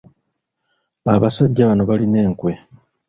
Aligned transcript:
Abasajja 1.13 1.69
bano 1.69 1.83
balina 1.89 2.17
enkwe. 2.25 2.53